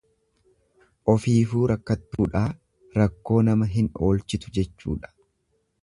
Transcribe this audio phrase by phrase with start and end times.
[1.13, 2.43] Ofiifuu rakkattuudhaa,
[3.01, 5.17] rakkoo nama hin oolchitu jechuudha.